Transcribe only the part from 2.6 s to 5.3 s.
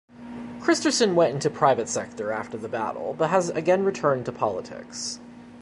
battle but has again returned to politics.